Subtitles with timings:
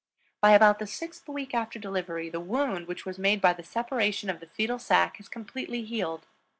[0.41, 4.31] By about the sixth week after delivery, the wound which was made by the separation
[4.31, 6.25] of the fetal sac has completely healed.